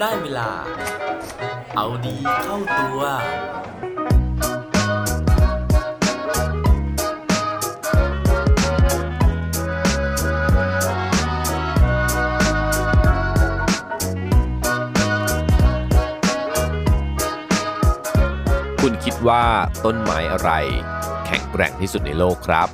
[0.00, 0.50] ได้เวลา
[1.76, 3.00] เอาดีเข้าตัว
[18.80, 19.44] คุณคิดว่า
[19.84, 20.50] ต้นไม้อะไร
[21.26, 22.68] แข็งแกร่งที่สุดในโลกครับ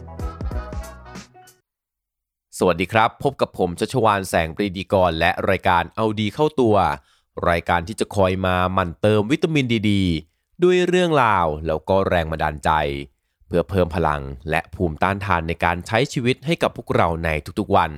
[2.59, 6.77] สวัสดีครับ พบกับผมชัชวานแสงปรีดีกรและรายการเอาดีเข้าตัว
[7.49, 9.93] รายการที่จะคอยมาหมั่นเติมวิตามินดีด
[10.63, 12.71] ด้วยเรื่องราวแล้วก็แรงบันดาลใจ
[13.47, 17.93] เพื่อเพิ่มพลังและภูมิต้านทานในการใช้ชีวิตให้กับพวกเราในทุกๆวัน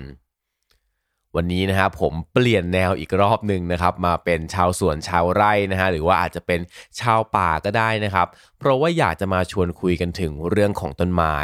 [1.36, 6.60] วันนี้นะครับผมเปลี่ยนแนวอีกรอบหนึ่งนะครับ มาเป็นชาวสวนชาวไร่นะฮะหรือว่าอาจจะเป็น
[7.00, 8.26] ชาวป่าก็ได้นะครับ
[8.58, 11.36] เพราะว่าอยากจะมาชวนคุยกันถึงเรื่องของต้นไม้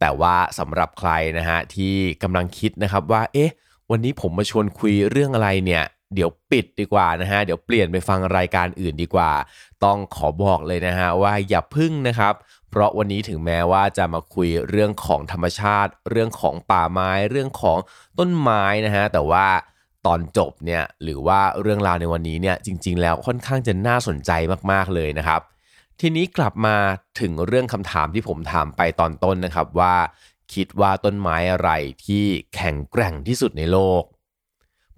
[0.00, 3.50] แต่ว่าสำหรับใครนะฮะที่กำลังคิดนะครับว่าเอ๊ะ
[3.90, 9.32] วันนี้ผมมาชวนคุยเรื่องอะไรเนี่ย เดี๋ยวปิดดีกว่านะฮะ เดี๋ยวเปลี่ยนไปฟังรายการอื่นดีกว่า
[9.84, 12.34] ต้องขอบอกเลยนะฮะว่าอย่าพึ่งนะครับ
[12.70, 17.78] เพราะวันนี้ถึงแม้ว่าจะมาคุยเรื่องของธรรมชาติ เรื่องของป่าไม้ เรื่องของ
[18.18, 19.46] ต้นไม้นะฮะ แต่ว่า
[20.06, 24.30] ตอนจบเนี่ยหรือว่าเรื่องราวในวันนี้เนี่ยจริง ๆ แล้วค่อนข้างจะน่าสนใจ
[24.72, 25.40] มากๆเลยนะครับ
[26.00, 26.76] ทีนี้กลับมา
[27.20, 29.94] ถึงเรื่องคำถามที่ผมถามไปตอนต้นนะครับว่า
[30.54, 31.70] คิดว่าต้นไม้อะไร
[32.04, 34.02] ที่แข็งแกร่งที่สุดในโลก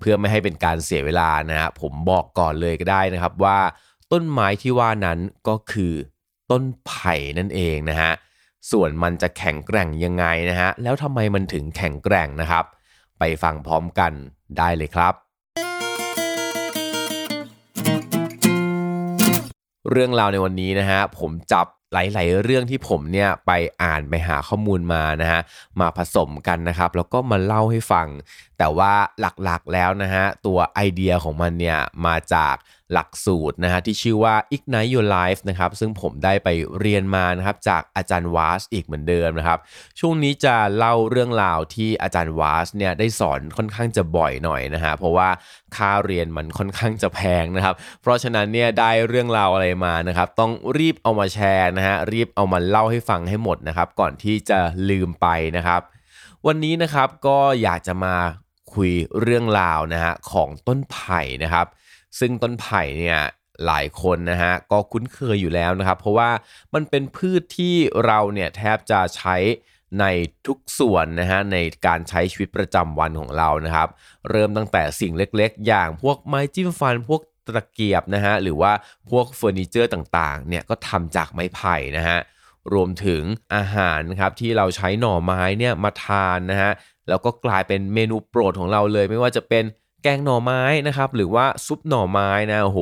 [0.03, 3.58] เพื่อไม่ให้เป็นการเสียเวลานะฮะผมบอกก่อนเลยก็ได้นะครับว่า
[4.12, 5.95] ต้นไม้ที่ว่านั้นก็คือ
[6.50, 8.12] ต้นไผ่นั่นเองนะฮะ
[8.70, 12.64] ส่วนมันจะแข็งแกร่งยังไงนะฮะแล้วทำไมมันถึงแข็งแกร่งนะครับ
[13.19, 14.12] ไปฟังพร้อมกัน
[14.58, 15.14] ได้เลยครับ
[19.91, 23.50] เรื่องราวในวันนี้นะฮะผมจับ หลาย ๆ เรื่องที่ผมเนี่ยไป
[23.82, 25.40] อ่านไปหาข้อมูลมานะฮะ
[25.80, 28.08] มาผสมกันนะครับ แล้วก็มาเล่าให้ฟัง
[28.58, 32.54] แต่ว่าหลักๆแล้วนะฮะตัวไอเดียของมันเนี่ยมาจาก
[32.92, 36.48] หลักสูตรนะฮะที่ชื่อว่า Ignite Your Life นะครับซึ่งผมได้ไป
[36.80, 39.58] เรียนมานะครับจากอาจารย์วาสอีกเหมือนเดิมนะครับ
[40.01, 45.29] ช่วงนี้จะเล่าเรื่องราวที่อาจารย์วาสเนี่ยได้สอนค่อนข้างจะบ่อยหน่อยนะฮะเพราะว่า
[45.77, 54.58] ค่าเรียนมันค่อนข้างจะแพงนะครับ เพราะฉะนั้นเนี่ยได้เรื่องราวอะไรมานะครับ ต้องรีบเอามาแชร์นะฮะรีบเอามาเล่าให้ฟังให้หมดนะครับ ก่อนที่จะ
[54.90, 55.80] ลืมไปนะครับ
[56.46, 58.17] วันนี้นะครับก็อยากจะมา
[58.74, 61.67] คุยเรื่องราวนะฮะของต้นไผ่นะครับ
[62.18, 63.18] ซึ่งต้นไผ่เนี่ย
[63.67, 66.30] หลายคนนะฮะก็คุ้นเคยอยู่แล้วนะครับ เพราะว่า
[66.74, 67.74] มันเป็นพืชที่
[68.06, 69.36] เราเนี่ยแทบจะใช้
[70.00, 70.05] ใน
[70.46, 71.56] ทุกส่วนนะฮะใน
[71.86, 73.89] การใช้ชีวิตประจำวันของเรานะครับ
[74.30, 78.73] เริ่มตั้งแต่สิ่งเล็กๆ อย่างพวกไม้จิ้มฟันพวกตะเกียบนะฮะหรือว่า
[79.11, 82.18] พวกเฟอร์นิเจอร์ต่างๆเนี่ยก็ทำจากไม้ไผ่นะฮะ
[82.74, 83.23] รวมถึง
[83.55, 86.70] อาหารนะครับที่เราใช้หน่อไม้เนี่ยมาทานนะฮะ
[87.08, 89.64] แล้วก็กลายเป็นเมนูโปรดของเราเลย ไม่ว่าจะเป็น
[90.02, 92.80] แกงหน่อไม้นะครับ หรือว่าซุปหน่อไม้นะโอ้โห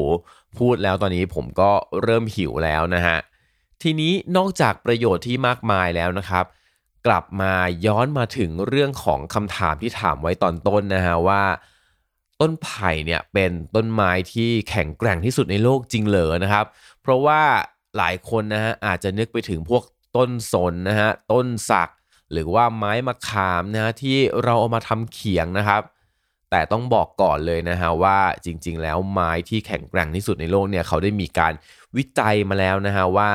[0.59, 1.71] พูดแล้วตอนนี้ผมก็
[2.03, 3.19] เริ่มหิวแล้วนะฮะ
[3.83, 6.45] ทีนี้นอกจากประโยชน์ที่มากมายแล้วนะครับ
[7.07, 7.53] กลับมา
[7.87, 11.43] ย้อนมาถึงเรื่องของคำถามที่ถามไว้ตอนต้นนะฮะว่า
[12.41, 16.67] ต้นไผ่เนี่ยเป็นต้นไม้ที่แข็งแกร่งที่สุดในโลกจริงเหรอนะครับ
[17.03, 17.41] เพราะว่า
[17.97, 19.83] หลายคนนะฮะอาจจะนึกไปถึงพวก
[20.17, 21.91] ต้นสนนะฮะต้นสัก
[22.33, 25.83] หรือว่าไม้มะขามนะฮะที่เราเอามาทำเขียงนะครับ
[26.51, 31.53] แต่ต้องบอกก่อนเลยนะฮะว่าจริงๆ แล้วไม้ที่แข็งแกร่งที่สุดในโลกเนี่ยเขาได้มีการ
[31.97, 33.31] วิจัยมาแล้วนะฮะว่า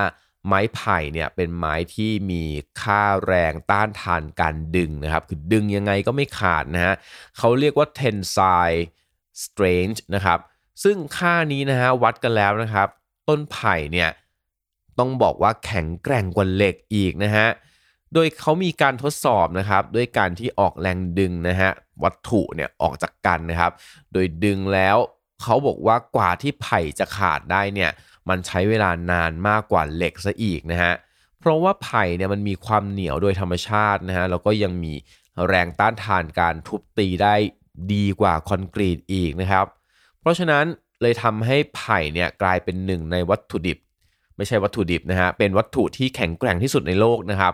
[0.48, 2.44] ไม้ไผ่เนี่ยเป็นไม้ที่มี
[2.82, 6.94] ค่าแรงต้านทานการดึงนะครับ คือดึงยังไงก็ไม่ขาดนะฮะ
[7.38, 8.82] เขาเรียกว่า tensile
[9.44, 10.40] strength นะครับ
[10.84, 12.88] ซึ่งค่านี้นะฮะวัดกันแล้วนะครับ
[13.30, 14.10] ต้นไผ่เนี่ย
[15.00, 17.48] ต้องบอกว่าแข็งแกร่งกว่าเหล็กอีกนะฮะ
[18.14, 21.72] โดยเขามีการทดสอบนะครับด้วยการที่ออกแรงดึงนะฮะ
[22.04, 23.72] วัตถุเนี่ยออกจากกันนะครับ
[24.14, 24.98] โดยดึงแล้ว
[25.42, 27.92] เขาบอกว่ากว่าที่ไผ่จะขาดได้เนี่ย
[28.30, 30.94] มันใช้เวลานานมากกว่าเหล็กซะอีกนะฮะ
[31.40, 34.94] เพราะว่าไผ่เนี่ยมันมีความเหนียวโดยธรรมชาตินะฮะแล้วก็ยังมี
[35.48, 37.36] แรงต้านทานการทุบตีได้
[37.94, 39.66] ดีกว่าคอนกรีตอีกนะครับ
[40.20, 40.66] เพราะฉะนั้น
[41.02, 43.78] เลยทำให้ไผ่เนี่ยกลายเป็นหนึ่งในวัตถุดิบ
[44.38, 47.54] ไม่ใช่วัตถุดิบนะฮะเป็นวัตถุที่แข็งแกร่งที่สุดในโลกนะครับ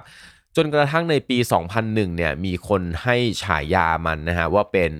[0.56, 1.38] จนกระทั่งในปี
[1.78, 4.92] 2001 เนี่ยมีคนให้ฉายามันนะฮะว่าเป็น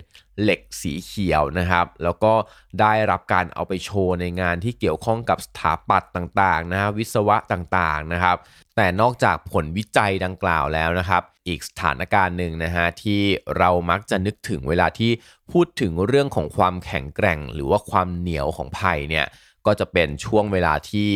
[0.42, 2.34] เหล็กสีเขียวนะครับ แล้วก็
[2.82, 8.38] ได้รับการเอาไปโชว์ในงานที่เกี่ยวข้องกับสถาปัตย์ต่างๆนะฮะวิศวะต่างๆนะครับ
[8.76, 13.22] แต่นอกจากผลวิจัยดังกล่าวแล้วนะครับ อีกสถานการณ์หนึ่งนะฮะที่
[13.58, 15.12] เรามักจะนึกถึงเวลาที่
[15.52, 19.26] พูดถึงเรื่องของความแข็งแกร่ง หรือว่าความเหนียวของไผ่เนี่ย
[19.66, 21.10] ก็จะเป็นช่วงเวลาที่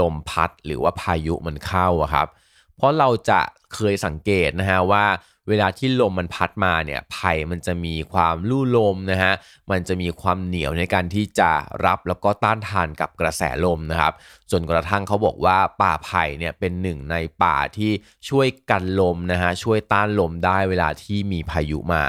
[0.00, 2.28] ลมพัดหรือว่าพายุมันเข้าอะครับ
[2.76, 3.40] เพราะเราจะ
[3.74, 5.04] เคยสังเกตนะฮะว่า
[5.48, 9.32] เวลาที่ลมมันพัดมาเนี่ยไผ่มันจะมีความลู่ลมนะฮะ
[9.70, 11.50] มันจะมีความเหนียวในการที่จะ
[11.84, 14.12] รับแล้วก็ต้านทานกับกระแสลมนะครับ
[14.50, 17.90] จนกระทั่งเขาบอกว่าป่าไผ่เนี่ยเป็นหนึ่งในป่าที่
[18.28, 22.04] ช่วยกันลมนะฮะ ช่วยต้านลมได้เวลาที่มีพายุมา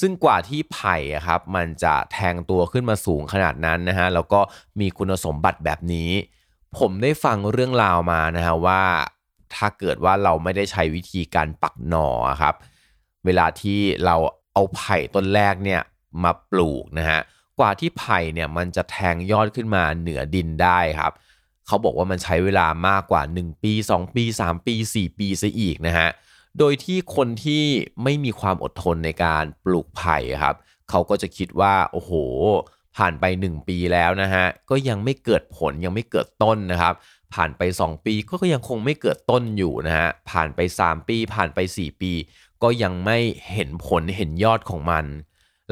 [0.00, 0.96] ซึ่งกว่าที่ไผ่
[1.26, 4.40] ครับมันจะแทงตัวขึ้นมาสูงขนาดนั้นนะฮะ แล้วก็
[4.80, 6.10] มีคุณสมบัติแบบนี้
[6.78, 8.82] ผมได้ฟังเรื่องราวมานะฮะว่า
[9.54, 12.08] ถ้าเกิดว่าเราไม่ได้ใช้วิธีการปักหน่อ
[12.42, 12.54] ครับ
[13.24, 14.16] เวลาที่เรา
[14.52, 15.80] เอาไผ่ต้นแรกเนี่ย
[16.24, 17.20] มาปลูกนะฮะ
[17.58, 21.12] กว่าที่ไผ่เนี่ยมันจะแทงยอดขึ้นมาเหนือดินได้ครับ
[21.66, 26.08] เขาบอกว่ามันใช้เวลามากกว่า 1 ปี 2 ปี 3 ปี 4 ปีซะอีกนะฮะ
[26.58, 27.62] โดยที่คนที่
[28.02, 30.56] ไม่มีความอดทนในการปลูกไผ่ครับ
[30.90, 32.12] เขาก็จะคิดว่าโอ้โห
[32.96, 36.94] ผ่านไป 1 ปีแล้วนะฮะก็ยังไม่เกิดผลยังไม่เกิดต้นนะครับ
[37.34, 42.12] ผ่านไป 2 ปีก็ยังคงไม่เกิดต้นอยู่นะฮะ ผ่านไป 3 ปี ผ่านไป 4 ปี
[42.62, 43.18] ก็ยังไม่
[43.52, 45.04] เห็นผลเห็นยอดของมัน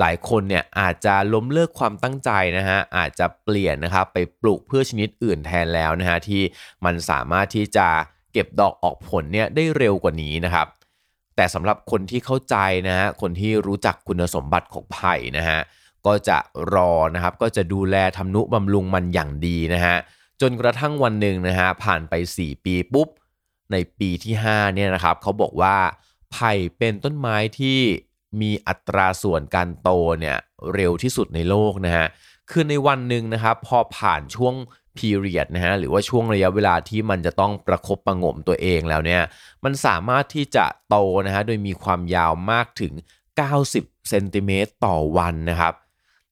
[0.01, 6.43] หลายคนเนี่ยอาจจะล้มเลิกความตั้งใจนะฮะ อาจจะเปลี่ยนนะครับไปปลูกเพื่อชนิดอื่นแทนแล้วนะฮะที่
[6.85, 7.89] มันสามารถที่จะ
[8.33, 10.67] เก็บดอกออกผลเนี่ยได้เร็วกว่านี้นะครับ
[11.37, 12.57] แต่สำหรับคนที่เข้าใจ
[12.89, 15.59] นะฮะ คนที่รู้จักคุณสมบัติของไผ่นะฮะ
[16.07, 16.39] ก็จะ
[16.75, 19.97] รอนะครับ ก็จะดูแลทำนุบำรุงมันอย่างดีนะฮะ
[20.41, 23.09] จนกระทั่งวันหนึ่งนะฮะผ่านไป 4 ปีปุ๊บ
[23.73, 25.77] ในปีที่ 5 เนี่ยนะครับเขาบอกว่า
[26.33, 27.79] ไผ่เป็นต้นไม้ที่
[28.41, 29.91] มีอัตราส่วนการโต
[30.21, 30.37] เนี่ย
[30.75, 32.07] เร็วที่สุดในโลกนะฮะ
[32.51, 34.55] คือในวันหนึ่งนะครับพอผ่านช่วง
[34.97, 39.23] พีเรียดนะฮะหรือว่าช่วงระยะเวลาที่มันจะต้องประครบประงมตัวเองแล้วเนี่ย
[39.65, 40.97] มันสามารถที่จะโต
[41.27, 42.93] นะฮะโดยมีความยาวมากถึง
[43.51, 45.75] 90 เซนติเมตรต่อวันนะครับ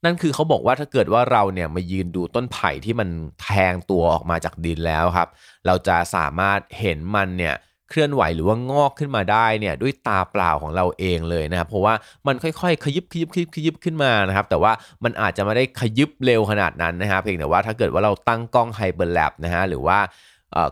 [0.04, 3.08] นั่นคือเขาบอกว่าถ้าเกิดว่าเราเนี่ยมายืนดูต้นไผ่ที่มัน
[3.42, 5.28] แทงตัวออกมาจากดินแล้วครับ
[5.66, 7.56] เราจะสามารถเห็นมันเนี่ย
[7.88, 11.94] เคลื่อนไหวหรือว่างอกขึ้นมาได้เนี่ยด้วยตาเปล่าของเราเองเลยนะครับเพราะว่า
[12.26, 14.72] มันค่อยๆ ขยิบขยิบขยิบขยิบขึ้นมานะครับ แต่ว่า
[15.04, 19.98] มันอาจจะไม่ได้ขยิบเร็วขนาดนั้นนะครับเพียงแต่ว่าถ้าเกิดว่าเราตั้งกล้องไฮเปอร์แลปนะฮะหรือว่า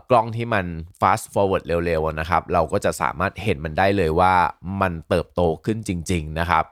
[0.09, 0.65] กล้องที่มัน
[0.99, 4.33] fast forward เร็วๆนะครับ เราก็จะสามารถเห็นมันได้เลยว่า
[4.81, 6.65] มันเติบโตขึ้นจริง ๆ นะครับ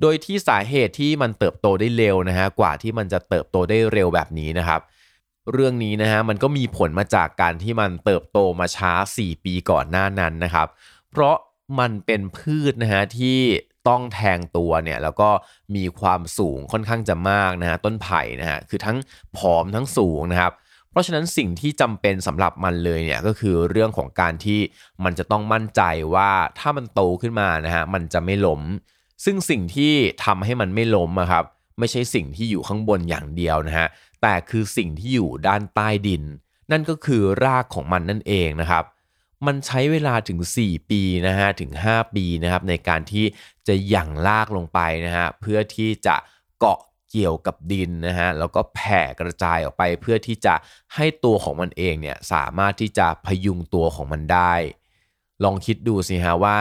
[0.00, 4.80] โดยที่สาเหตุที่มันเติบโตได้เร็วนะฮะกว่าที่มันจะเติบโตได้เร็วแบบนี้นะครับ
[5.52, 10.68] เรื่องนี้นะฮะมันก็มีผลมาจากการที่มันเติบโตมาช้า 4 ปีก่อนหน้านั้นนะครับ
[11.10, 11.36] เพราะ
[11.78, 13.38] มันเป็นพืชนะฮะที่
[13.88, 15.30] ต้องแทงตัวเนี่ยแล้วก็
[15.76, 18.96] มีความสูงค่อนข้างจะมากนะฮะต้นไผ่นะฮะคือทั้ง
[19.36, 20.52] ผอมทั้งสูงนะครับ
[20.90, 24.60] เพราะฉะนั้นสิ่งที่จำเป็นสำหรับมันเลยเนี่ยก็คือเรื่องของการที่
[25.04, 25.82] มันจะต้องมั่นใจ
[26.14, 28.62] ว่าถ้ามันโตขึ้นมานะฮะมันจะไม่ล้ม
[29.24, 29.92] ซึ่งสิ่งที่
[30.24, 31.44] ทำให้มันไม่ล้มครับ
[31.78, 33.88] ไม่ใช่สิ่งที่อยู่ข้างบนอย่างเดียวนะฮะ
[34.22, 36.22] แต่คือสิ่งที่อยู่ด้านใต้ดิน
[36.70, 38.84] นั่นก็คือรากของมันนั่นเองนะครับ
[39.46, 43.24] มันใช้เวลาถึง 4 ปีนะฮะถึง 5 ปีนะครับในการที่
[43.68, 46.16] จะหยั่งรากลงไปนะฮะเพื่อที่จะ
[46.58, 46.78] เกาะ
[47.10, 50.54] เกี่ยวกับดินนะฮะแล้วก็แผ่กระจายออกไปเพื่อที่จะ
[50.94, 54.54] ให้ตัวของมันเองเนี่ยสามารถที่จะพยุงตัวของมันได้
[55.44, 56.56] ลองคิดดูสิฮะว่า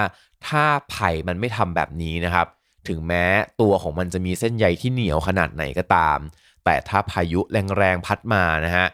[0.47, 2.47] ถ้าไผ่มันไม่ทำแบบนี้นะครับ
[2.87, 3.25] ถึงแม้
[3.61, 6.19] ตัวของมันจะมีเส้นใยที่เหนียวขนาดไหนก็ตาม
[6.65, 8.87] แต่ถ้าพายุแรงๆพัดมานะฮะ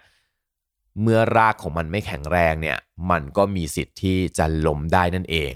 [1.02, 2.78] เมื่อรากของมันไม่แข็งแรงเนี่ย
[3.12, 5.54] มันก็มีสิทธิ์ที่จะล้มได้นั่นเอง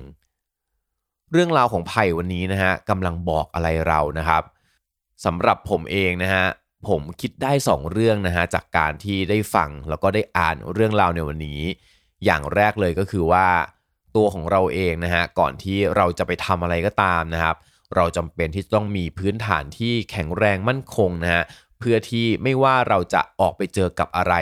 [1.32, 4.44] เรื่องราวของไผ่วันนี้นะฮะกำลังบอกอะไรเรานะครับ
[5.26, 6.46] สำหรับผมเองนะฮะ
[6.88, 11.62] ผมคิดได้ 2 เรื่องนะฮะจากการที่ได้ฟังแล้วก็ได้อ่านเรื่องราวในวันนี้
[12.26, 13.48] อย่างแรกเลยก็คือว่า
[14.16, 17.56] ตัวของเราเองนะฮะก่อนที่เราจะไปทำอะไรก็ตามนะครับ
[17.96, 21.44] เราจำเป็นที่ต้องมีพื้นฐานที่แข็งแรงมั่นคงนะฮะ
[21.80, 24.34] เพื่อที่ไม่ว่าเราจะออกไปเจอกับอะไร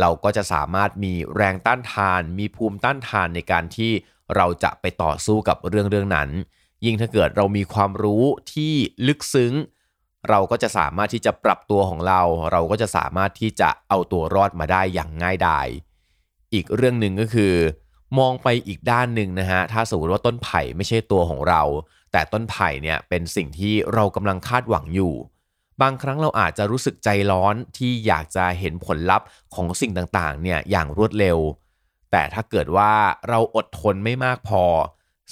[0.00, 3.92] เราก็จะสามารถมีแรงต้านทาน มีภูมิต้านทานในการที่
[4.36, 6.28] เราจะไปต่อสู้กับเรื่องเรื่องนั้น
[6.84, 8.72] ยิ่งถ้าเกิดเรามีความรู้ที่
[9.06, 9.52] ลึกซึ้ง
[10.28, 12.20] เราก็จะสามารถที่จะปรับตัวของเรา
[12.52, 15.68] เราก็จะสามารถที่จะเอาตัวรอดมาได้อย่างง่ายดาย
[16.54, 17.54] อีกเรื่องหนึ่งก็คือ
[18.18, 21.62] มองไปอีกด้านหนึ่งนะฮะถ้าสมมติว่าต้นไผ่ไม่ใช่ตัวของเรา
[22.12, 25.14] แต่ต้นไผ่เนี่ยเป็นสิ่งที่เรากำลังคาดหวังอยู่
[25.82, 31.38] บางครั้งเราอาจจะรู้สึกใจร้อนที่อยากจะเห็นผลลัพธ์ของสิ่งต่างๆเนี่ยอย่างรวดเร็ว
[32.12, 32.92] แต่ถ้าเกิดว่า
[33.28, 34.64] เราอดทนไม่มากพอ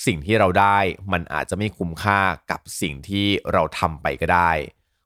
[0.06, 0.78] สิ่งที่เราได้
[1.12, 4.50] มันอาจจะไม่คุ้มค่ากับสิ่งที่เราทำไปก็ได้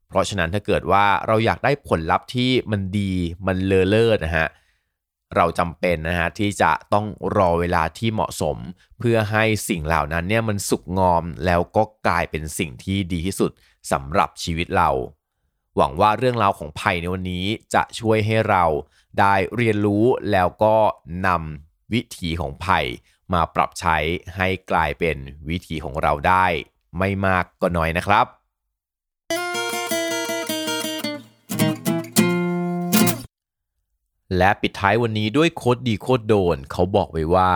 [0.08, 3.12] เพราะฉะนั้นถ้าเกิดว่าเราอยากได้ผลลัพธ์ที่มันดี
[3.46, 7.06] มันเลอเลิศนะฮะเเราจำเป็นนะฮะที่จะต้อง
[7.36, 8.56] รอเวลาที่เหมาะสม
[8.98, 13.50] เพื่อให้สิ่งเหล่านั้นเนี่ยมันสุกงอมแล้วก็กลายเป็นสิ่งที่ดีที่สุด
[13.92, 14.90] สำหรับชีวิตเรา
[15.76, 18.64] หวังว่าเรื่องราวของไผ่ในวันนี้จะช่วยให้เรา
[19.18, 20.76] ได้เรียนรู้แล้วก็
[21.26, 22.80] นำวิถีของไผ่
[23.32, 23.96] มาปรับใช้
[24.36, 25.16] ให้กลายเป็น
[25.48, 26.46] วิถีของเราได้
[26.98, 28.26] ไม่มากก็น้อยนะครับ
[34.36, 37.52] และปิดท้ายวันนี้ด้วยโคดดีโคดโดน เขาบอกไว้ว่า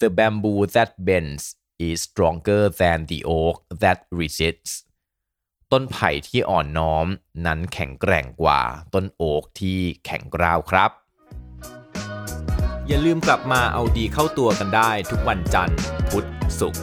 [0.00, 1.44] the bamboo that bends
[1.88, 4.72] is stronger than the oak that resists
[5.72, 7.06] ต้นไผ่ที่อ่อนน้อม
[7.46, 8.60] นั้นแข็งแกร่งกว่า
[8.94, 10.90] ต้นโอ๊กที่แข็งกร้าวครับ
[12.86, 15.78] อย่าลืมกลับมาเอาดีเข้าตัวกันได้ทุกวันจันทร์
[16.10, 16.26] พุธ
[16.60, 16.82] ศุกร์